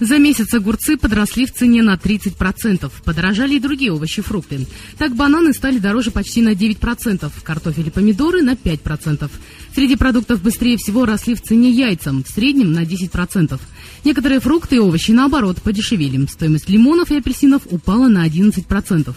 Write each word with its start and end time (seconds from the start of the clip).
За 0.00 0.18
месяц 0.18 0.54
огурцы 0.54 0.96
подросли 0.96 1.44
в 1.44 1.52
цене 1.52 1.82
на 1.82 1.94
30%. 1.96 2.90
Подорожали 3.04 3.54
и 3.54 3.60
другие 3.60 3.92
овощи 3.92 4.20
и 4.20 4.22
фрукты. 4.22 4.66
Так 4.96 5.16
бананы 5.16 5.52
стали 5.52 5.78
дороже 5.78 6.12
почти 6.12 6.40
на 6.40 6.50
9%, 6.50 7.30
картофель 7.42 7.88
и 7.88 7.90
помидоры 7.90 8.42
на 8.42 8.52
5%. 8.52 9.28
Среди 9.74 9.96
продуктов 9.96 10.40
быстрее 10.40 10.76
всего 10.76 11.04
росли 11.04 11.34
в 11.34 11.42
цене 11.42 11.70
яйца, 11.70 12.12
в 12.12 12.28
среднем 12.28 12.72
на 12.72 12.84
10%. 12.84 13.60
Некоторые 14.04 14.40
фрукты 14.40 14.76
и 14.76 14.78
овощи, 14.78 15.10
наоборот, 15.10 15.60
подешевели. 15.62 16.24
Стоимость 16.26 16.68
лимонов 16.68 17.10
и 17.10 17.16
апельсинов 17.16 17.62
упала 17.70 18.06
на 18.06 18.26
11%. 18.26 19.14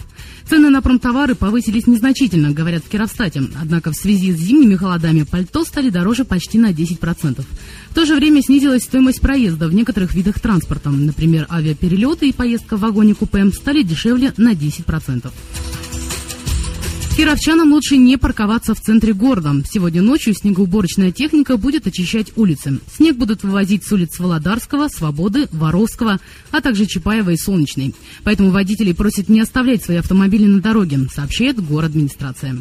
Цены 0.49 0.69
на 0.69 0.81
промтовары 0.81 1.35
повысились 1.35 1.87
незначительно, 1.87 2.51
говорят 2.51 2.83
в 2.83 2.89
Кировстате. 2.89 3.43
Однако 3.61 3.91
в 3.91 3.95
связи 3.95 4.33
с 4.33 4.37
зимними 4.37 4.75
холодами 4.75 5.23
пальто 5.23 5.63
стали 5.63 5.89
дороже 5.89 6.25
почти 6.25 6.57
на 6.57 6.71
10%. 6.71 7.45
В 7.89 7.93
то 7.93 8.05
же 8.05 8.15
время 8.15 8.41
снизилась 8.41 8.83
стоимость 8.83 9.21
проезда 9.21 9.67
в 9.67 9.73
некоторых 9.73 10.13
видах 10.13 10.39
транспорта. 10.39 10.70
Например, 11.05 11.47
авиаперелеты 11.49 12.29
и 12.29 12.33
поездка 12.33 12.77
в 12.77 12.81
вагоне-купе 12.81 13.51
стали 13.51 13.83
дешевле 13.83 14.33
на 14.37 14.53
10%. 14.53 15.31
Кировчанам 17.15 17.73
лучше 17.73 17.97
не 17.97 18.17
парковаться 18.17 18.73
в 18.73 18.79
центре 18.79 19.13
города. 19.13 19.53
Сегодня 19.69 20.01
ночью 20.01 20.33
снегоуборочная 20.33 21.11
техника 21.11 21.57
будет 21.57 21.85
очищать 21.85 22.31
улицы. 22.37 22.79
Снег 22.95 23.17
будут 23.17 23.43
вывозить 23.43 23.85
с 23.85 23.91
улиц 23.91 24.17
Володарского, 24.17 24.87
Свободы, 24.87 25.47
Воровского, 25.51 26.19
а 26.51 26.61
также 26.61 26.85
Чапаева 26.85 27.31
и 27.31 27.37
Солнечной. 27.37 27.93
Поэтому 28.23 28.49
водителей 28.49 28.95
просят 28.95 29.27
не 29.27 29.41
оставлять 29.41 29.83
свои 29.83 29.97
автомобили 29.97 30.45
на 30.45 30.61
дороге, 30.61 30.99
сообщает 31.13 31.63
город 31.63 31.91
администрация. 31.91 32.55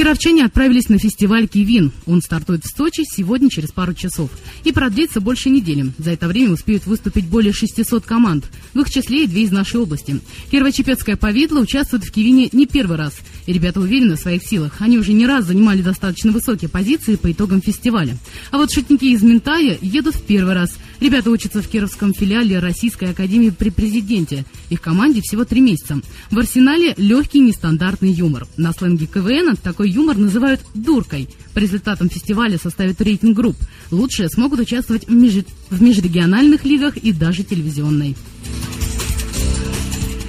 Кировчане 0.00 0.46
отправились 0.46 0.88
на 0.88 0.96
фестиваль 0.96 1.46
«Кивин». 1.46 1.92
Он 2.06 2.22
стартует 2.22 2.64
в 2.64 2.74
Сочи 2.74 3.02
сегодня 3.04 3.50
через 3.50 3.70
пару 3.70 3.92
часов 3.92 4.30
и 4.64 4.72
продлится 4.72 5.20
больше 5.20 5.50
недели. 5.50 5.92
За 5.98 6.12
это 6.12 6.26
время 6.26 6.52
успеют 6.52 6.86
выступить 6.86 7.26
более 7.26 7.52
600 7.52 8.06
команд, 8.06 8.46
в 8.72 8.80
их 8.80 8.88
числе 8.88 9.24
и 9.24 9.26
две 9.26 9.42
из 9.42 9.52
нашей 9.52 9.78
области. 9.78 10.18
Кирово-Чепецкая 10.50 11.18
повидла 11.18 11.60
участвует 11.60 12.04
в 12.04 12.12
«Кивине» 12.12 12.48
не 12.52 12.64
первый 12.64 12.96
раз, 12.96 13.12
и 13.44 13.52
ребята 13.52 13.80
уверены 13.80 14.16
в 14.16 14.20
своих 14.20 14.42
силах. 14.42 14.76
Они 14.78 14.96
уже 14.96 15.12
не 15.12 15.26
раз 15.26 15.44
занимали 15.44 15.82
достаточно 15.82 16.32
высокие 16.32 16.70
позиции 16.70 17.16
по 17.16 17.30
итогам 17.30 17.60
фестиваля. 17.60 18.16
А 18.52 18.56
вот 18.56 18.72
шутники 18.72 19.04
из 19.04 19.22
Ментая 19.22 19.76
едут 19.82 20.14
в 20.14 20.22
первый 20.22 20.54
раз. 20.54 20.78
Ребята 21.00 21.30
учатся 21.30 21.62
в 21.62 21.68
Кировском 21.68 22.12
филиале 22.12 22.58
Российской 22.58 23.10
Академии 23.10 23.50
при 23.50 23.70
президенте. 23.70 24.44
Их 24.68 24.80
команде 24.82 25.22
всего 25.22 25.44
три 25.44 25.60
месяца. 25.60 26.00
В 26.30 26.38
арсенале 26.38 26.94
легкий 26.98 27.40
нестандартный 27.40 28.12
юмор. 28.12 28.46
На 28.56 28.72
сленге 28.72 29.06
КВН 29.06 29.56
такой 29.56 29.90
юмор 29.90 30.18
называют 30.18 30.60
«дуркой». 30.74 31.28
По 31.54 31.58
результатам 31.58 32.10
фестиваля 32.10 32.58
составят 32.58 33.00
рейтинг 33.00 33.36
групп. 33.36 33.56
Лучшие 33.90 34.28
смогут 34.28 34.60
участвовать 34.60 35.08
в, 35.08 35.12
меж... 35.12 35.44
в 35.70 35.82
межрегиональных 35.82 36.64
лигах 36.64 36.96
и 36.98 37.12
даже 37.12 37.44
телевизионной. 37.44 38.14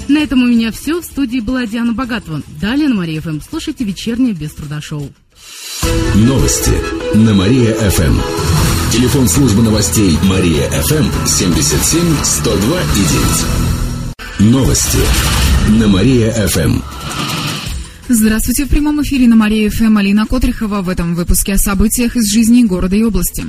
На 0.08 0.19
этом 0.19 0.44
у 0.44 0.45
меня 0.45 0.72
все. 0.72 1.02
В 1.02 1.05
студии 1.05 1.39
была 1.39 1.66
Диана 1.66 1.94
Богатова. 1.94 2.42
Далее 2.59 2.88
на 2.88 2.95
Мария 2.95 3.22
ФМ 3.22 3.39
слушайте 3.47 3.83
вечернее 3.83 4.33
без 4.33 4.53
труда 4.53 4.81
шоу. 4.81 5.09
Новости 6.16 6.73
на 7.16 7.33
Мария-ФМ. 7.33 8.61
Телефон 8.92 9.25
службы 9.30 9.64
новостей 9.64 10.17
Мария-ФМ 10.22 11.25
77 11.25 12.23
102 12.23 12.81
и 12.81 14.42
9. 14.42 14.52
Новости 14.52 14.98
на 15.80 15.88
Мария-ФМ. 15.88 16.82
Здравствуйте, 18.10 18.66
в 18.66 18.67
прямом 18.67 19.02
эфире 19.02 19.30
на 19.30 19.38
Мария 19.38 19.70
ФМ 19.70 19.95
Алина 19.95 20.26
Котрихова 20.26 20.82
в 20.82 20.89
этом 20.89 21.16
выпуске 21.16 21.54
о 21.54 21.58
событиях 21.58 22.17
из 22.17 22.33
жизни 22.33 22.64
города 22.64 22.98
и 22.98 23.04
области. 23.04 23.45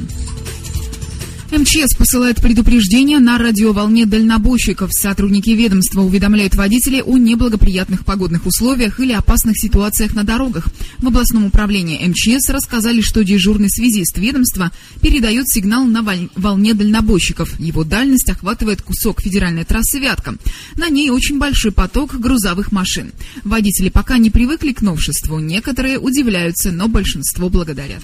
МЧС 1.53 1.95
посылает 1.99 2.41
предупреждение 2.41 3.19
на 3.19 3.37
радиоволне 3.37 4.07
дальнобойщиков. 4.07 4.91
Сотрудники 4.91 5.51
ведомства 5.51 6.01
уведомляют 6.01 6.55
водителей 6.55 7.03
о 7.03 7.19
неблагоприятных 7.19 8.07
погодных 8.07 8.47
условиях 8.47 9.01
или 9.01 9.13
опасных 9.13 9.59
ситуациях 9.59 10.15
на 10.15 10.25
дорогах. 10.25 10.69
В 10.97 11.09
областном 11.09 11.45
управлении 11.45 12.03
МЧС 12.09 12.49
рассказали, 12.49 13.03
что 13.03 13.23
дежурный 13.23 13.69
связист 13.69 14.17
ведомства 14.17 14.71
передает 15.03 15.47
сигнал 15.47 15.85
на 15.85 16.03
волне 16.37 16.73
дальнобойщиков. 16.73 17.61
Его 17.61 17.85
дальность 17.85 18.31
охватывает 18.31 18.81
кусок 18.81 19.21
федеральной 19.21 19.65
трассы 19.65 19.99
Вятка. 19.99 20.37
На 20.79 20.89
ней 20.89 21.11
очень 21.11 21.39
большой 21.39 21.73
поток 21.73 22.19
грузовых 22.19 22.73
машин. 22.73 23.12
Водители 23.45 23.91
пока 23.91 24.17
не 24.17 24.31
привыкли 24.31 24.73
к 24.73 24.81
новшеству. 24.81 25.39
Некоторые 25.39 25.99
удивляются, 25.99 26.73
но 26.73 26.89
большинство 26.89 27.51
благодарят. 27.51 28.03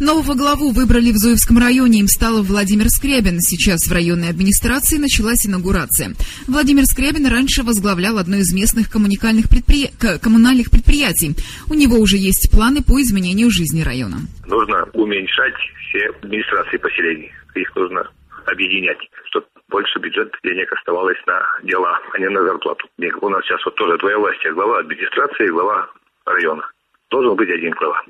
Нового 0.00 0.34
главу 0.34 0.72
выбрали 0.72 1.12
в 1.12 1.16
Зуевском 1.16 1.58
районе. 1.58 2.00
Им 2.00 2.08
стал 2.08 2.42
Владимир 2.42 2.88
Скрябин. 2.88 3.38
Сейчас 3.40 3.86
в 3.86 3.92
районной 3.92 4.28
администрации 4.28 4.98
началась 4.98 5.46
инаугурация. 5.46 6.14
Владимир 6.48 6.84
Скрябин 6.84 7.26
раньше 7.26 7.62
возглавлял 7.62 8.18
одно 8.18 8.36
из 8.36 8.52
местных 8.52 8.90
коммуникальных 8.90 9.48
предпри... 9.48 9.90
коммунальных 10.20 10.70
предприятий. 10.70 11.36
У 11.70 11.74
него 11.74 11.98
уже 11.98 12.16
есть 12.16 12.50
планы 12.50 12.82
по 12.82 13.00
изменению 13.00 13.50
жизни 13.50 13.82
района. 13.82 14.18
Нужно 14.46 14.84
уменьшать 14.94 15.54
все 15.88 16.10
администрации 16.22 16.76
поселений. 16.76 17.30
Их 17.54 17.70
нужно 17.76 18.02
объединять, 18.46 18.98
чтобы 19.30 19.46
больше 19.68 19.98
бюджет 20.00 20.34
денег 20.42 20.72
оставалось 20.72 21.18
на 21.26 21.40
дела, 21.62 21.98
а 22.12 22.18
не 22.18 22.28
на 22.28 22.42
зарплату. 22.42 22.86
У 22.98 23.28
нас 23.28 23.44
сейчас 23.44 23.64
вот 23.64 23.74
тоже 23.76 23.96
твоя 23.98 24.18
власть, 24.18 24.42
глава 24.54 24.80
администрации, 24.80 25.48
глава 25.48 25.88
района. 26.26 26.62
Должен 27.10 27.36
быть 27.36 27.48
один 27.48 27.70
глава. 27.70 28.02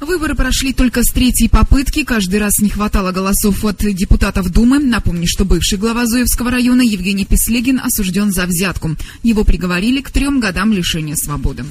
Выборы 0.00 0.36
прошли 0.36 0.72
только 0.72 1.02
с 1.02 1.12
третьей 1.12 1.48
попытки. 1.48 2.04
Каждый 2.04 2.38
раз 2.38 2.60
не 2.60 2.68
хватало 2.68 3.10
голосов 3.10 3.64
от 3.64 3.78
депутатов 3.78 4.50
Думы. 4.50 4.78
Напомню, 4.78 5.26
что 5.26 5.44
бывший 5.44 5.76
глава 5.76 6.06
Зуевского 6.06 6.52
района 6.52 6.82
Евгений 6.82 7.24
Песлегин 7.24 7.80
осужден 7.80 8.30
за 8.30 8.46
взятку. 8.46 8.96
Его 9.24 9.42
приговорили 9.42 10.00
к 10.00 10.10
трем 10.10 10.38
годам 10.38 10.72
лишения 10.72 11.16
свободы. 11.16 11.64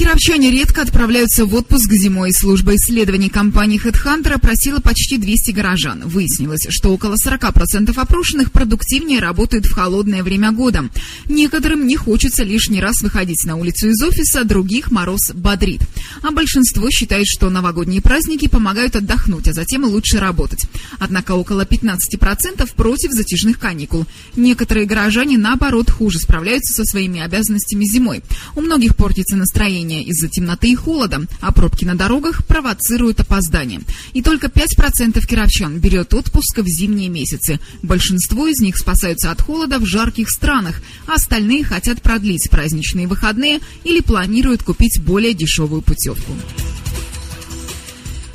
Кировчане 0.00 0.50
редко 0.50 0.80
отправляются 0.80 1.44
в 1.44 1.54
отпуск 1.54 1.92
зимой. 1.92 2.32
Служба 2.32 2.74
исследований 2.76 3.28
компании 3.28 3.78
HeadHunter 3.78 4.32
опросила 4.32 4.78
почти 4.78 5.18
200 5.18 5.50
горожан. 5.50 6.08
Выяснилось, 6.08 6.68
что 6.70 6.94
около 6.94 7.16
40% 7.22 7.92
опрошенных 7.94 8.50
продуктивнее 8.50 9.20
работают 9.20 9.66
в 9.66 9.74
холодное 9.74 10.22
время 10.22 10.52
года. 10.52 10.88
Некоторым 11.26 11.86
не 11.86 11.96
хочется 11.96 12.44
лишний 12.44 12.80
раз 12.80 13.02
выходить 13.02 13.44
на 13.44 13.56
улицу 13.56 13.88
из 13.88 14.02
офиса, 14.02 14.44
других 14.44 14.90
мороз 14.90 15.32
бодрит. 15.34 15.82
А 16.22 16.30
большинство 16.30 16.88
считает, 16.88 17.26
что 17.26 17.50
новогодние 17.50 18.00
праздники 18.00 18.48
помогают 18.48 18.96
отдохнуть, 18.96 19.48
а 19.48 19.52
затем 19.52 19.84
лучше 19.84 20.18
работать. 20.18 20.64
Однако 20.98 21.32
около 21.32 21.66
15% 21.66 22.74
против 22.74 23.12
затяжных 23.12 23.58
каникул. 23.58 24.06
Некоторые 24.34 24.86
горожане, 24.86 25.36
наоборот, 25.36 25.90
хуже 25.90 26.20
справляются 26.20 26.72
со 26.72 26.86
своими 26.86 27.20
обязанностями 27.20 27.84
зимой. 27.84 28.22
У 28.56 28.62
многих 28.62 28.96
портится 28.96 29.36
настроение 29.36 29.89
движения 29.90 30.02
из-за 30.04 30.28
темноты 30.28 30.72
и 30.72 30.74
холода, 30.74 31.22
а 31.40 31.52
пробки 31.52 31.84
на 31.84 31.94
дорогах 31.94 32.46
провоцируют 32.46 33.20
опоздание. 33.20 33.80
И 34.12 34.22
только 34.22 34.46
5% 34.46 35.24
кировчан 35.26 35.78
берет 35.78 36.14
отпуск 36.14 36.58
в 36.58 36.66
зимние 36.66 37.08
месяцы. 37.08 37.60
Большинство 37.82 38.46
из 38.46 38.60
них 38.60 38.76
спасаются 38.76 39.30
от 39.30 39.42
холода 39.42 39.78
в 39.78 39.86
жарких 39.86 40.30
странах, 40.30 40.80
а 41.06 41.14
остальные 41.14 41.64
хотят 41.64 42.02
продлить 42.02 42.48
праздничные 42.50 43.06
выходные 43.06 43.60
или 43.84 44.00
планируют 44.00 44.62
купить 44.62 45.00
более 45.02 45.34
дешевую 45.34 45.82
путевку. 45.82 46.32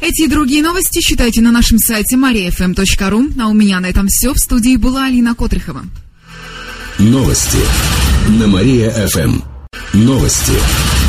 Эти 0.01 0.24
и 0.24 0.28
другие 0.28 0.62
новости 0.62 1.00
читайте 1.01 1.42
на 1.42 1.51
нашем 1.51 1.80
сайте 1.80 2.16
mariafm.ru. 2.16 3.42
А 3.42 3.48
у 3.48 3.54
меня 3.54 3.80
на 3.80 3.88
этом 3.88 4.08
все. 4.08 4.34
В 4.34 4.38
студии 4.38 4.75
была 4.75 5.06
Алина 5.06 5.34
Котрихова. 5.34 5.84
Новости 7.00 7.58
на 8.40 8.48
Мария-ФМ. 8.48 9.42
Новости 9.94 10.54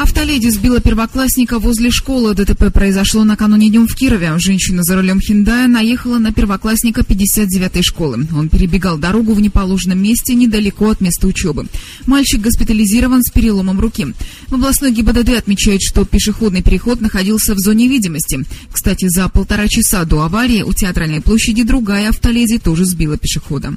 Автоледи 0.00 0.48
сбила 0.48 0.80
первоклассника 0.80 1.58
возле 1.58 1.90
школы. 1.90 2.34
ДТП 2.34 2.72
произошло 2.72 3.22
накануне 3.22 3.68
днем 3.68 3.86
в 3.86 3.94
Кирове. 3.94 4.32
Женщина 4.38 4.82
за 4.82 4.96
рулем 4.96 5.20
Хиндая 5.20 5.68
наехала 5.68 6.16
на 6.16 6.32
первоклассника 6.32 7.02
59-й 7.02 7.82
школы. 7.82 8.26
Он 8.34 8.48
перебегал 8.48 8.96
дорогу 8.96 9.34
в 9.34 9.42
неположенном 9.42 10.02
месте 10.02 10.34
недалеко 10.34 10.88
от 10.88 11.02
места 11.02 11.26
учебы. 11.26 11.66
Мальчик 12.06 12.40
госпитализирован 12.40 13.22
с 13.22 13.30
переломом 13.30 13.78
руки. 13.78 14.14
В 14.48 14.54
областной 14.54 14.90
ГИБДД 14.92 15.36
отмечают, 15.36 15.82
что 15.82 16.06
пешеходный 16.06 16.62
переход 16.62 17.02
находился 17.02 17.54
в 17.54 17.58
зоне 17.58 17.86
видимости. 17.86 18.46
Кстати, 18.72 19.06
за 19.06 19.28
полтора 19.28 19.68
часа 19.68 20.06
до 20.06 20.22
аварии 20.22 20.62
у 20.62 20.72
Театральной 20.72 21.20
площади 21.20 21.62
другая 21.62 22.08
автоледи 22.08 22.58
тоже 22.58 22.86
сбила 22.86 23.18
пешехода. 23.18 23.74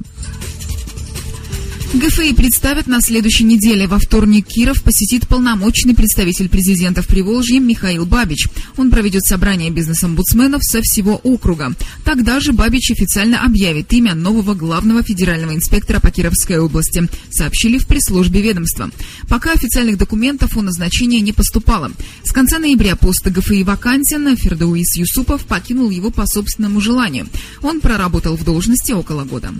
ГФИ 1.94 2.34
представят 2.34 2.88
на 2.88 3.00
следующей 3.00 3.44
неделе. 3.44 3.86
Во 3.86 4.00
вторник 4.00 4.48
Киров 4.48 4.82
посетит 4.82 5.28
полномочный 5.28 5.94
представитель 5.94 6.48
президента 6.48 7.02
в 7.02 7.06
Приволжье 7.06 7.60
Михаил 7.60 8.04
Бабич. 8.04 8.48
Он 8.76 8.90
проведет 8.90 9.24
собрание 9.24 9.70
бизнес-омбудсменов 9.70 10.64
со 10.64 10.82
всего 10.82 11.14
округа. 11.22 11.72
Тогда 12.04 12.40
же 12.40 12.52
Бабич 12.52 12.90
официально 12.90 13.44
объявит 13.44 13.92
имя 13.92 14.16
нового 14.16 14.54
главного 14.54 15.04
федерального 15.04 15.54
инспектора 15.54 16.00
по 16.00 16.10
Кировской 16.10 16.58
области, 16.58 17.08
сообщили 17.30 17.78
в 17.78 17.86
пресс-службе 17.86 18.42
ведомства. 18.42 18.90
Пока 19.28 19.52
официальных 19.52 19.96
документов 19.96 20.56
о 20.56 20.62
назначении 20.62 21.20
не 21.20 21.32
поступало. 21.32 21.92
С 22.24 22.32
конца 22.32 22.58
ноября 22.58 22.96
пост 22.96 23.24
ГФИ 23.24 23.62
вакантен, 23.62 24.36
Фердауис 24.36 24.96
Юсупов 24.96 25.44
покинул 25.44 25.90
его 25.90 26.10
по 26.10 26.26
собственному 26.26 26.80
желанию. 26.80 27.28
Он 27.62 27.80
проработал 27.80 28.36
в 28.36 28.42
должности 28.42 28.90
около 28.90 29.22
года. 29.22 29.52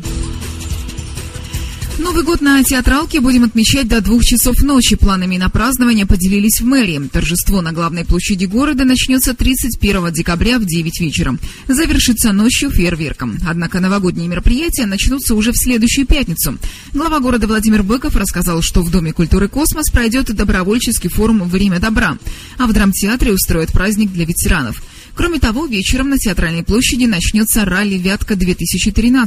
Новый 1.98 2.24
год 2.24 2.40
на 2.40 2.62
театралке 2.64 3.20
будем 3.20 3.44
отмечать 3.44 3.86
до 3.86 4.00
двух 4.00 4.24
часов 4.24 4.60
ночи. 4.62 4.96
Планами 4.96 5.36
на 5.36 5.48
празднование 5.48 6.06
поделились 6.06 6.60
в 6.60 6.64
мэрии. 6.64 7.08
Торжество 7.12 7.62
на 7.62 7.72
главной 7.72 8.04
площади 8.04 8.46
города 8.46 8.84
начнется 8.84 9.32
31 9.32 10.12
декабря 10.12 10.58
в 10.58 10.64
9 10.64 11.00
вечера. 11.00 11.38
Завершится 11.68 12.32
ночью 12.32 12.70
фейерверком. 12.70 13.38
Однако 13.46 13.78
новогодние 13.78 14.26
мероприятия 14.26 14.86
начнутся 14.86 15.36
уже 15.36 15.52
в 15.52 15.56
следующую 15.56 16.06
пятницу. 16.06 16.58
Глава 16.92 17.20
города 17.20 17.46
Владимир 17.46 17.84
Быков 17.84 18.16
рассказал, 18.16 18.60
что 18.60 18.82
в 18.82 18.90
Доме 18.90 19.12
культуры 19.12 19.48
«Космос» 19.48 19.88
пройдет 19.90 20.34
добровольческий 20.34 21.08
форум 21.08 21.48
«Время 21.48 21.78
добра», 21.78 22.18
а 22.58 22.66
в 22.66 22.72
драмтеатре 22.72 23.32
устроят 23.32 23.70
праздник 23.70 24.10
для 24.10 24.24
ветеранов– 24.24 24.82
Кроме 25.14 25.38
того, 25.38 25.66
вечером 25.66 26.10
на 26.10 26.18
Театральной 26.18 26.64
площади 26.64 27.04
начнется 27.04 27.64
ралли 27.64 27.96
«Вятка-2013». 27.96 29.26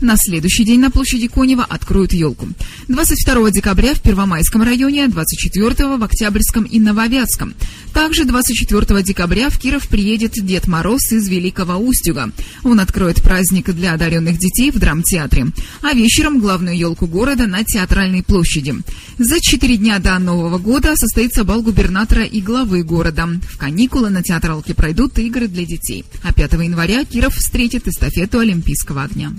На 0.00 0.16
следующий 0.16 0.64
день 0.64 0.80
на 0.80 0.90
площади 0.90 1.28
Конева 1.28 1.64
откроют 1.64 2.12
елку. 2.12 2.48
22 2.88 3.50
декабря 3.50 3.94
в 3.94 4.02
Первомайском 4.02 4.62
районе, 4.62 5.08
24 5.08 5.96
в 5.96 6.02
Октябрьском 6.02 6.64
и 6.64 6.78
Нововятском. 6.78 7.54
Также 7.94 8.24
24 8.24 9.02
декабря 9.02 9.48
в 9.48 9.58
Киров 9.58 9.88
приедет 9.88 10.32
Дед 10.32 10.66
Мороз 10.66 11.12
из 11.12 11.28
Великого 11.28 11.76
Устюга. 11.76 12.30
Он 12.62 12.80
откроет 12.80 13.22
праздник 13.22 13.70
для 13.72 13.94
одаренных 13.94 14.38
детей 14.38 14.70
в 14.70 14.78
драмтеатре. 14.78 15.46
А 15.82 15.92
вечером 15.92 16.40
главную 16.40 16.76
елку 16.76 17.06
города 17.06 17.46
на 17.46 17.64
Театральной 17.64 18.22
площади. 18.22 18.74
За 19.18 19.40
четыре 19.40 19.76
дня 19.76 19.98
до 19.98 20.18
Нового 20.18 20.58
года 20.58 20.94
состоится 20.96 21.44
бал 21.44 21.62
губернатора 21.62 22.24
и 22.24 22.40
главы 22.40 22.82
города. 22.82 23.28
В 23.50 23.58
каникулы 23.58 24.10
на 24.10 24.22
театралке 24.22 24.74
пройдут 24.74 25.18
игры 25.22 25.48
для 25.48 25.64
детей. 25.64 26.04
А 26.22 26.32
5 26.32 26.52
января 26.54 27.04
Киров 27.04 27.34
встретит 27.34 27.88
эстафету 27.88 28.38
Олимпийского 28.38 29.02
огня. 29.02 29.32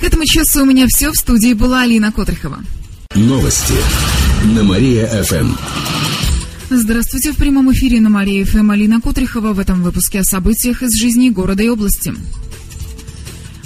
К 0.00 0.04
этому 0.04 0.24
часу 0.24 0.62
у 0.62 0.64
меня 0.64 0.86
все. 0.88 1.10
В 1.10 1.16
студии 1.16 1.52
была 1.52 1.82
Алина 1.82 2.10
Котрихова. 2.10 2.58
Новости 3.14 3.74
на 4.54 4.62
Мария-ФМ. 4.62 5.52
Здравствуйте. 6.70 7.32
В 7.32 7.36
прямом 7.36 7.72
эфире 7.72 8.00
на 8.00 8.08
Мария-ФМ 8.08 8.70
Алина 8.70 9.00
Котрихова 9.00 9.52
в 9.52 9.58
этом 9.58 9.82
выпуске 9.82 10.20
о 10.20 10.24
событиях 10.24 10.82
из 10.82 10.98
жизни 10.98 11.28
города 11.28 11.62
и 11.62 11.68
области. 11.68 12.14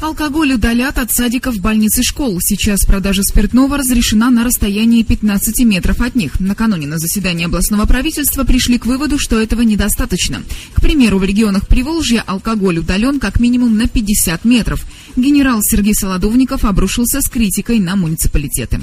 Алкоголь 0.05 0.53
удалят 0.53 0.99
от 0.99 1.13
садиков, 1.13 1.59
больниц 1.61 1.99
и 1.99 2.03
школ. 2.03 2.39
Сейчас 2.39 2.85
продажа 2.85 3.23
спиртного 3.23 3.79
разрешена 3.79 4.29
на 4.29 4.45
расстоянии 4.45 5.03
15 5.03 5.61
метров 5.65 6.03
от 6.03 6.15
них. 6.15 6.41
Накануне 6.41 6.87
на 6.87 6.99
заседании 6.99 7.47
областного 7.47 7.87
правительства 7.87 8.45
пришли 8.45 8.77
к 8.79 8.85
выводу, 8.85 9.19
что 9.19 9.41
этого 9.41 9.63
недостаточно. 9.63 10.43
К 10.75 10.83
примеру, 10.83 11.19
в 11.19 11.25
регионах 11.25 11.67
Приволжья 11.67 12.23
алкоголь 12.27 12.81
удален 12.81 13.19
как 13.19 13.41
минимум 13.41 13.79
на 13.79 13.89
50 13.89 14.45
метров. 14.45 14.85
Генерал 15.17 15.61
Сергей 15.63 15.95
Солодовников 15.95 16.67
обрушился 16.67 17.23
с 17.23 17.29
критикой 17.31 17.79
на 17.79 17.97
муниципалитеты. 17.97 18.83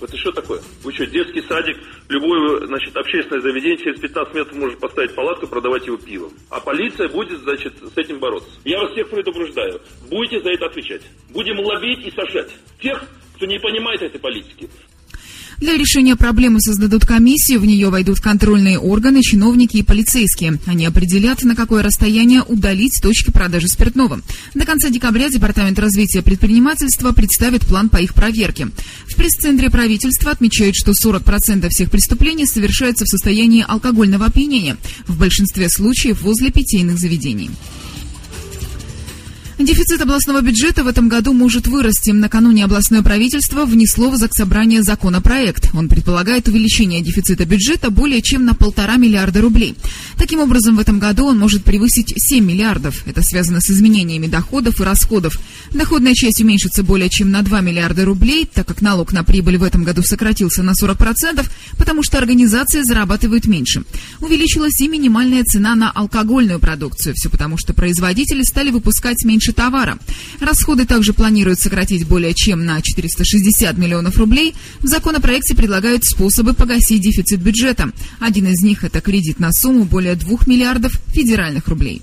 Это 0.00 0.16
что 0.16 0.32
такое? 0.32 0.60
Вы 0.82 0.92
что, 0.92 1.06
детский 1.06 1.42
садик, 1.42 1.78
любое 2.08 2.66
значит, 2.66 2.96
общественное 2.96 3.40
заведение 3.40 3.78
через 3.78 4.00
15 4.00 4.34
метров 4.34 4.56
может 4.56 4.78
поставить 4.78 5.14
палатку, 5.14 5.46
продавать 5.46 5.86
его 5.86 5.96
пивом. 5.96 6.32
А 6.50 6.60
полиция 6.60 7.08
будет, 7.08 7.40
значит, 7.40 7.74
с 7.78 7.96
этим 7.96 8.18
бороться. 8.18 8.50
Я 8.64 8.80
вас 8.80 8.92
всех 8.92 9.08
предупреждаю. 9.08 9.80
Будете 10.08 10.40
за 10.40 10.50
это 10.50 10.66
отвечать. 10.66 11.02
Будем 11.30 11.58
ловить 11.60 12.06
и 12.06 12.10
сажать 12.10 12.50
тех, 12.80 13.02
кто 13.36 13.46
не 13.46 13.58
понимает 13.58 14.02
этой 14.02 14.18
политики. 14.18 14.68
Для 15.58 15.76
решения 15.76 16.16
проблемы 16.16 16.60
создадут 16.60 17.06
комиссию, 17.06 17.60
в 17.60 17.66
нее 17.66 17.88
войдут 17.88 18.20
контрольные 18.20 18.78
органы, 18.78 19.22
чиновники 19.22 19.78
и 19.78 19.82
полицейские. 19.82 20.58
Они 20.66 20.84
определят, 20.84 21.42
на 21.44 21.56
какое 21.56 21.82
расстояние 21.82 22.42
удалить 22.42 23.00
точки 23.02 23.30
продажи 23.30 23.68
спиртного. 23.68 24.20
До 24.54 24.66
конца 24.66 24.90
декабря 24.90 25.30
Департамент 25.30 25.78
развития 25.78 26.22
предпринимательства 26.22 27.12
представит 27.12 27.66
план 27.66 27.88
по 27.88 27.96
их 27.96 28.14
проверке. 28.14 28.68
В 29.08 29.16
пресс-центре 29.16 29.70
правительства 29.70 30.30
отмечают, 30.30 30.76
что 30.76 30.92
40% 30.92 31.68
всех 31.70 31.90
преступлений 31.90 32.46
совершаются 32.46 33.04
в 33.04 33.08
состоянии 33.08 33.64
алкогольного 33.66 34.26
опьянения, 34.26 34.76
в 35.06 35.18
большинстве 35.18 35.70
случаев 35.70 36.20
возле 36.20 36.50
питейных 36.50 36.98
заведений. 36.98 37.50
Дефицит 39.58 40.02
областного 40.02 40.42
бюджета 40.42 40.84
в 40.84 40.86
этом 40.86 41.08
году 41.08 41.32
может 41.32 41.66
вырасти. 41.66 42.10
Накануне 42.10 42.66
областное 42.66 43.00
правительство 43.00 43.64
внесло 43.64 44.10
в 44.10 44.16
Заксобрание 44.16 44.82
законопроект. 44.82 45.70
Он 45.72 45.88
предполагает 45.88 46.46
увеличение 46.46 47.00
дефицита 47.00 47.46
бюджета 47.46 47.90
более 47.90 48.20
чем 48.20 48.44
на 48.44 48.52
полтора 48.52 48.96
миллиарда 48.96 49.40
рублей. 49.40 49.74
Таким 50.18 50.40
образом, 50.40 50.76
в 50.76 50.78
этом 50.78 50.98
году 50.98 51.24
он 51.24 51.38
может 51.38 51.64
превысить 51.64 52.12
7 52.14 52.44
миллиардов. 52.44 53.06
Это 53.06 53.22
связано 53.22 53.62
с 53.62 53.70
изменениями 53.70 54.26
доходов 54.26 54.78
и 54.78 54.84
расходов. 54.84 55.38
Доходная 55.72 56.12
часть 56.12 56.42
уменьшится 56.42 56.82
более 56.82 57.08
чем 57.08 57.30
на 57.30 57.40
2 57.40 57.62
миллиарда 57.62 58.04
рублей, 58.04 58.46
так 58.52 58.68
как 58.68 58.82
налог 58.82 59.14
на 59.14 59.24
прибыль 59.24 59.56
в 59.56 59.62
этом 59.62 59.84
году 59.84 60.02
сократился 60.02 60.62
на 60.62 60.72
40%, 60.72 61.46
потому 61.78 62.02
что 62.02 62.18
организации 62.18 62.82
зарабатывают 62.82 63.46
меньше. 63.46 63.84
Увеличилась 64.20 64.78
и 64.82 64.88
минимальная 64.88 65.44
цена 65.44 65.74
на 65.74 65.90
алкогольную 65.90 66.60
продукцию. 66.60 67.14
Все 67.16 67.30
потому, 67.30 67.56
что 67.56 67.72
производители 67.72 68.42
стали 68.42 68.70
выпускать 68.70 69.24
меньше 69.24 69.45
меньше 69.46 69.52
товара. 69.52 69.98
Расходы 70.40 70.86
также 70.86 71.12
планируют 71.12 71.60
сократить 71.60 72.06
более 72.06 72.34
чем 72.34 72.64
на 72.64 72.80
460 72.80 73.76
миллионов 73.78 74.16
рублей. 74.18 74.54
В 74.80 74.86
законопроекте 74.86 75.54
предлагают 75.54 76.04
способы 76.04 76.54
погасить 76.54 77.02
дефицит 77.02 77.40
бюджета. 77.40 77.90
Один 78.20 78.46
из 78.46 78.62
них– 78.62 78.84
это 78.84 79.00
кредит 79.00 79.38
на 79.38 79.52
сумму 79.52 79.84
более 79.84 80.16
2 80.16 80.38
миллиардов 80.46 80.92
федеральных 81.12 81.68
рублей. 81.68 82.02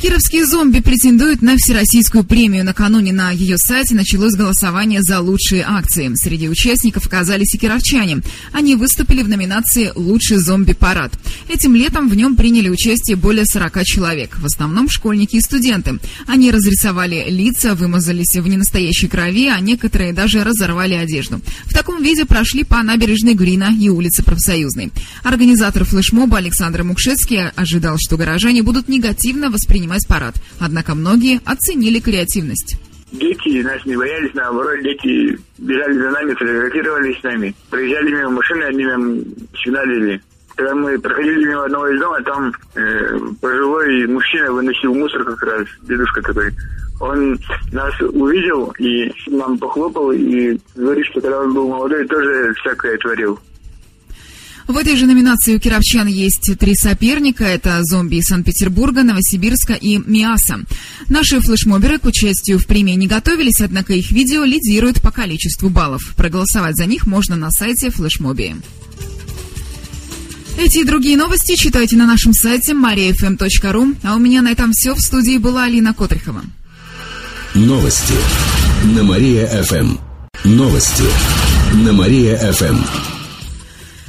Кировские 0.00 0.46
зомби 0.46 0.78
претендуют 0.78 1.42
на 1.42 1.56
всероссийскую 1.56 2.22
премию. 2.22 2.64
Накануне 2.64 3.12
на 3.12 3.32
ее 3.32 3.58
сайте 3.58 3.96
началось 3.96 4.36
голосование 4.36 5.02
за 5.02 5.18
лучшие 5.18 5.64
акции. 5.66 6.08
Среди 6.14 6.48
участников 6.48 7.06
оказались 7.06 7.52
и 7.56 7.58
кировчане. 7.58 8.18
Они 8.52 8.76
выступили 8.76 9.24
в 9.24 9.28
номинации 9.28 9.90
«Лучший 9.96 10.36
зомби-парад». 10.36 11.18
Этим 11.48 11.74
летом 11.74 12.08
в 12.08 12.14
нем 12.14 12.36
приняли 12.36 12.68
участие 12.68 13.16
более 13.16 13.44
40 13.44 13.84
человек. 13.84 14.38
В 14.38 14.46
основном 14.46 14.88
школьники 14.88 15.34
и 15.34 15.40
студенты. 15.40 15.98
Они 16.28 16.52
разрисовали 16.52 17.24
лица, 17.28 17.74
вымазались 17.74 18.36
в 18.36 18.46
ненастоящей 18.46 19.08
крови, 19.08 19.48
а 19.48 19.58
некоторые 19.58 20.12
даже 20.12 20.44
разорвали 20.44 20.94
одежду. 20.94 21.40
В 21.64 21.74
таком 21.74 22.04
виде 22.04 22.24
прошли 22.24 22.62
по 22.62 22.80
набережной 22.84 23.34
Грина 23.34 23.74
и 23.76 23.88
улице 23.88 24.22
Профсоюзной. 24.22 24.92
Организатор 25.24 25.84
флешмоба 25.84 26.38
Александр 26.38 26.84
Мукшецкий 26.84 27.48
ожидал, 27.48 27.96
что 27.98 28.16
горожане 28.16 28.62
будут 28.62 28.86
негативно 28.86 29.50
воспринимать 29.50 29.87
воспринимать 29.88 30.06
парад. 30.08 30.34
Однако 30.60 30.94
многие 30.94 31.40
оценили 31.44 32.00
креативность. 32.00 32.76
Дети 33.10 33.62
нас 33.62 33.84
не 33.86 33.96
боялись, 33.96 34.34
наоборот, 34.34 34.82
дети 34.82 35.38
бежали 35.56 35.94
за 35.94 36.10
нами, 36.10 36.34
фотографировались 36.34 37.18
с 37.18 37.22
нами. 37.22 37.54
Проезжали 37.70 38.10
мимо 38.10 38.30
машины, 38.30 38.64
они 38.64 38.84
нам 38.84 39.18
сигналили. 39.56 40.20
Когда 40.54 40.74
мы 40.74 40.98
проходили 40.98 41.46
мимо 41.46 41.64
одного 41.64 41.88
из 41.88 42.00
дома, 42.00 42.22
там 42.22 42.52
э, 42.74 43.18
пожилой 43.40 44.06
мужчина 44.08 44.52
выносил 44.52 44.94
мусор 44.94 45.24
как 45.24 45.42
раз, 45.42 45.66
дедушка 45.82 46.20
такой. 46.20 46.52
Он 47.00 47.38
нас 47.72 47.94
увидел 48.00 48.74
и 48.78 49.10
нам 49.28 49.56
похлопал 49.56 50.10
и 50.10 50.58
говорит, 50.74 51.06
что 51.06 51.20
когда 51.20 51.40
он 51.40 51.54
был 51.54 51.68
молодой, 51.68 52.06
тоже 52.08 52.52
всякое 52.60 52.98
творил. 52.98 53.38
В 54.68 54.76
этой 54.76 54.96
же 54.96 55.06
номинации 55.06 55.56
у 55.56 55.58
кировчан 55.58 56.06
есть 56.06 56.52
три 56.58 56.74
соперника. 56.74 57.42
Это 57.42 57.80
«Зомби» 57.84 58.16
из 58.16 58.26
Санкт-Петербурга, 58.26 59.02
Новосибирска 59.02 59.72
и 59.72 59.96
«Миаса». 59.96 60.60
Наши 61.08 61.40
флешмоберы 61.40 61.98
к 61.98 62.04
участию 62.04 62.58
в 62.58 62.66
премии 62.66 62.92
не 62.92 63.06
готовились, 63.06 63.62
однако 63.62 63.94
их 63.94 64.10
видео 64.10 64.44
лидирует 64.44 65.00
по 65.00 65.10
количеству 65.10 65.70
баллов. 65.70 66.12
Проголосовать 66.16 66.76
за 66.76 66.84
них 66.84 67.06
можно 67.06 67.34
на 67.34 67.50
сайте 67.50 67.88
флешмоби. 67.88 68.56
Эти 70.58 70.80
и 70.80 70.84
другие 70.84 71.16
новости 71.16 71.56
читайте 71.56 71.96
на 71.96 72.06
нашем 72.06 72.34
сайте 72.34 72.72
mariafm.ru. 72.72 73.96
А 74.02 74.16
у 74.16 74.18
меня 74.18 74.42
на 74.42 74.52
этом 74.52 74.72
все. 74.72 74.94
В 74.94 75.00
студии 75.00 75.38
была 75.38 75.64
Алина 75.64 75.94
Котрихова. 75.94 76.42
Новости 77.54 78.14
на 78.84 79.02
Мария-ФМ. 79.02 79.96
Новости 80.44 81.04
на 81.72 81.94
Мария-ФМ. 81.94 83.17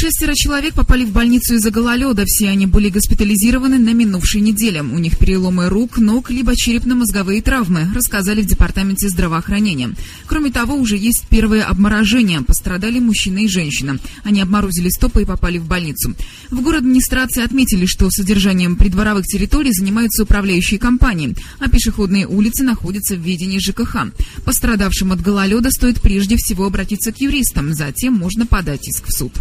Шестеро 0.00 0.32
человек 0.36 0.74
попали 0.74 1.04
в 1.04 1.10
больницу 1.10 1.54
из-за 1.54 1.72
гололеда. 1.72 2.24
Все 2.24 2.50
они 2.50 2.66
были 2.66 2.88
госпитализированы 2.88 3.78
на 3.78 3.92
минувшей 3.94 4.40
неделе. 4.40 4.80
У 4.80 4.96
них 4.96 5.18
переломы 5.18 5.68
рук, 5.68 5.98
ног, 5.98 6.30
либо 6.30 6.54
черепно-мозговые 6.54 7.42
травмы, 7.42 7.88
рассказали 7.92 8.42
в 8.42 8.46
Департаменте 8.46 9.08
здравоохранения. 9.08 9.90
Кроме 10.28 10.52
того, 10.52 10.76
уже 10.76 10.96
есть 10.96 11.26
первые 11.28 11.64
обморожения. 11.64 12.42
Пострадали 12.42 13.00
мужчина 13.00 13.38
и 13.38 13.48
женщина. 13.48 13.98
Они 14.22 14.40
обморозили 14.40 14.88
стопы 14.88 15.22
и 15.22 15.24
попали 15.24 15.58
в 15.58 15.66
больницу. 15.66 16.14
В 16.50 16.62
город 16.62 16.82
администрации 16.82 17.42
отметили, 17.42 17.84
что 17.84 18.08
содержанием 18.08 18.76
придворовых 18.76 19.26
территорий 19.26 19.72
занимаются 19.72 20.22
управляющие 20.22 20.78
компании, 20.78 21.34
а 21.58 21.68
пешеходные 21.68 22.28
улицы 22.28 22.62
находятся 22.62 23.16
в 23.16 23.20
ведении 23.20 23.58
ЖКХ. 23.58 24.12
Пострадавшим 24.44 25.10
от 25.10 25.20
гололеда 25.20 25.72
стоит 25.72 26.00
прежде 26.00 26.36
всего 26.36 26.66
обратиться 26.66 27.10
к 27.10 27.20
юристам, 27.20 27.74
затем 27.74 28.14
можно 28.14 28.46
подать 28.46 28.86
иск 28.86 29.08
в 29.08 29.12
суд. 29.12 29.32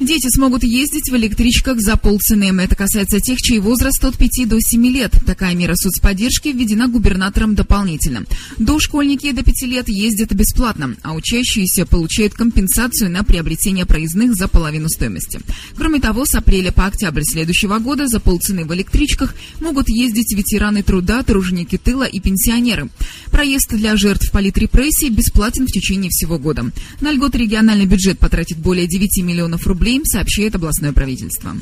Дети 0.00 0.28
смогут 0.28 0.62
ездить 0.62 1.10
в 1.10 1.16
электричках 1.16 1.80
за 1.80 1.96
полцены. 1.96 2.60
Это 2.60 2.76
касается 2.76 3.18
тех, 3.18 3.38
чей 3.38 3.60
возраст 3.60 4.04
от 4.04 4.18
5 4.18 4.48
до 4.48 4.60
7 4.60 4.86
лет. 4.88 5.12
Такая 5.24 5.54
мера 5.54 5.74
соцподдержки 5.74 6.48
введена 6.48 6.86
губернатором 6.88 7.54
дополнительно. 7.54 8.24
Дошкольники 8.58 9.32
до 9.32 9.42
5 9.42 9.62
лет 9.62 9.88
ездят 9.88 10.32
бесплатно, 10.32 10.96
а 11.02 11.14
учащиеся 11.14 11.86
получают 11.86 12.34
компенсацию 12.34 13.10
на 13.10 13.24
приобретение 13.24 13.86
проездных 13.86 14.34
за 14.34 14.48
половину 14.48 14.88
стоимости. 14.88 15.40
Кроме 15.76 15.98
того, 15.98 16.26
с 16.26 16.34
апреля 16.34 16.72
по 16.72 16.86
октябрь 16.86 17.22
следующего 17.24 17.78
года 17.78 18.06
за 18.06 18.20
полцены 18.20 18.66
в 18.66 18.74
электричках 18.74 19.34
могут 19.60 19.88
ездить 19.88 20.34
ветераны 20.36 20.82
труда, 20.82 21.22
труженики 21.22 21.78
тыла 21.78 22.04
и 22.04 22.20
пенсионеры. 22.20 22.90
Проезд 23.30 23.70
для 23.70 23.96
жертв 23.96 24.30
политрепрессий 24.30 25.08
бесплатен 25.08 25.66
в 25.66 25.72
течение 25.72 26.10
всего 26.10 26.38
года. 26.38 26.70
На 27.00 27.12
льготы 27.12 27.38
региональный 27.38 27.86
бюджет 27.86 28.18
потратит 28.18 28.58
более 28.58 28.86
9 28.86 29.22
миллионов 29.22 29.66
рублей 29.66 29.85
рублей, 29.86 30.00
сообщает 30.04 30.54
областное 30.56 30.92
правительство. 30.92 31.52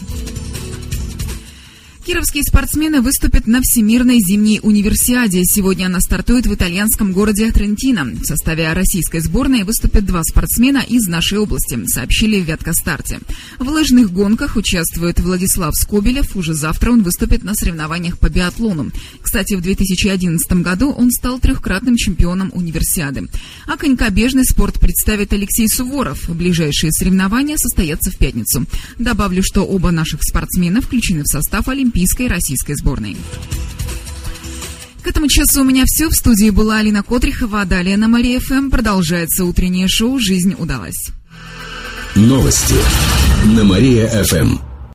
Кировские 2.07 2.43
спортсмены 2.43 3.01
выступят 3.01 3.47
на 3.47 3.63
Всемирной 3.63 4.19
зимней 4.19 4.61
универсиаде. 4.63 5.43
Сегодня 5.45 5.87
она 5.87 6.01
стартует 6.01 6.47
в 6.47 6.53
итальянском 6.53 7.13
городе 7.13 7.51
Трентино. 7.51 8.05
В 8.05 8.27
составе 8.27 8.71
российской 8.75 9.21
сборной 9.21 9.63
выступят 9.63 10.05
два 10.05 10.23
спортсмена 10.23 10.85
из 10.87 11.07
нашей 11.07 11.39
области, 11.39 11.79
сообщили 11.87 12.43
в 12.43 12.45
Вяткостарте. 12.45 13.21
В 13.59 13.67
лыжных 13.71 14.13
гонках 14.13 14.57
участвует 14.57 15.19
Владислав 15.19 15.75
Скобелев. 15.75 16.37
Уже 16.37 16.53
завтра 16.53 16.93
он 16.93 17.03
выступит 17.03 17.43
на 17.43 17.55
соревнованиях 17.55 18.19
по 18.19 18.29
биатлону. 18.29 18.91
Кстати, 19.23 19.55
в 19.55 19.63
2011 19.63 20.53
году 20.61 20.91
он 20.91 21.11
стал 21.11 21.39
трехкратным 21.39 21.97
чемпионом 21.97 22.51
универсиады. 22.53 23.29
А 23.67 23.79
конькобежный 23.79 24.45
спорт 24.45 24.79
представит 24.79 25.33
Алексей 25.33 25.69
Суворов. 25.71 26.29
Ближайшие 26.29 26.93
соревнования 26.93 27.57
состоятся 27.57 28.11
в 28.11 28.19
пятницу. 28.19 28.67
Добавлю, 28.99 29.43
что 29.43 29.63
оба 29.63 29.91
наших 29.91 30.23
спортсмена 30.23 30.83
включены 30.83 31.23
в 31.23 31.29
состав 31.29 31.67
Олимпийского 31.69 31.94
Олимпийской 31.95 32.27
российской 32.27 32.75
сборной. 32.75 33.17
К 35.05 35.07
этому 35.07 35.29
часу 35.29 35.61
у 35.61 35.65
меня 35.65 35.85
все. 35.87 36.09
В 36.09 36.13
студии 36.13 36.51
была 36.51 36.79
Алина 36.79 37.05
Котрихова. 37.05 37.65
Далее 37.67 37.97
на 37.97 38.09
Мария 38.09 38.41
ФМ 38.41 38.69
продолжается 38.69 39.45
утреннее 39.45 39.87
шоу 39.87 40.19
«Жизнь 40.19 40.57
удалась». 40.59 41.11
Новости 42.17 42.75
на 43.57 43.63
Мария 43.63 44.09
ФМ. 44.25 44.74